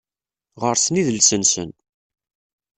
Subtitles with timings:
[0.61, 1.69] Ɣer-sen idles-nsen